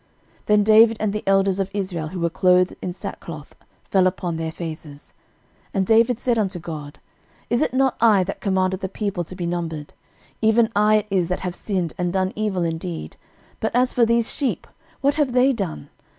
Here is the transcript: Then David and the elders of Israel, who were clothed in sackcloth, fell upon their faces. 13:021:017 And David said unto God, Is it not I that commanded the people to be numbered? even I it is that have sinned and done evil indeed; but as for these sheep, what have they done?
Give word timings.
Then 0.47 0.63
David 0.63 0.97
and 0.99 1.13
the 1.13 1.21
elders 1.27 1.59
of 1.59 1.69
Israel, 1.75 2.07
who 2.07 2.19
were 2.19 2.31
clothed 2.31 2.73
in 2.81 2.91
sackcloth, 2.91 3.53
fell 3.83 4.07
upon 4.07 4.35
their 4.35 4.51
faces. 4.51 5.13
13:021:017 5.75 5.75
And 5.75 5.85
David 5.85 6.19
said 6.19 6.39
unto 6.39 6.57
God, 6.59 6.99
Is 7.51 7.61
it 7.61 7.71
not 7.71 7.97
I 8.01 8.23
that 8.23 8.41
commanded 8.41 8.79
the 8.79 8.89
people 8.89 9.23
to 9.23 9.35
be 9.35 9.45
numbered? 9.45 9.93
even 10.41 10.71
I 10.75 10.95
it 10.95 11.07
is 11.11 11.27
that 11.27 11.41
have 11.41 11.53
sinned 11.53 11.93
and 11.99 12.11
done 12.11 12.33
evil 12.35 12.63
indeed; 12.63 13.15
but 13.59 13.75
as 13.75 13.93
for 13.93 14.03
these 14.03 14.31
sheep, 14.33 14.65
what 15.01 15.13
have 15.21 15.33
they 15.33 15.53
done? 15.53 15.91